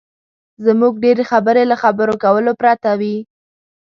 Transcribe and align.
زموږ 0.65 0.93
ډېرې 1.03 1.23
خبرې 1.31 1.63
له 1.71 1.75
خبرو 1.83 2.13
کولو 2.23 2.51
پرته 2.61 2.91
وي. 2.99 3.17